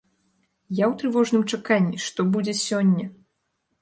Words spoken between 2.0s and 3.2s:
што будзе сёння?